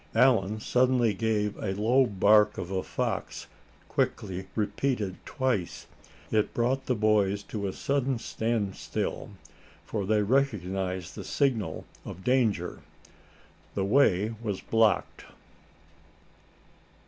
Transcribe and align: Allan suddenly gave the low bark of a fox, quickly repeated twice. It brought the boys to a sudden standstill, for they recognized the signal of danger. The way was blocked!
Allan 0.15 0.59
suddenly 0.59 1.13
gave 1.13 1.53
the 1.53 1.79
low 1.79 2.07
bark 2.07 2.57
of 2.57 2.71
a 2.71 2.81
fox, 2.81 3.45
quickly 3.87 4.47
repeated 4.55 5.15
twice. 5.27 5.85
It 6.31 6.55
brought 6.55 6.87
the 6.87 6.95
boys 6.95 7.43
to 7.43 7.67
a 7.67 7.71
sudden 7.71 8.17
standstill, 8.17 9.29
for 9.85 10.07
they 10.07 10.23
recognized 10.23 11.13
the 11.13 11.23
signal 11.23 11.85
of 12.03 12.23
danger. 12.23 12.79
The 13.75 13.85
way 13.85 14.33
was 14.41 14.59
blocked! 14.59 15.25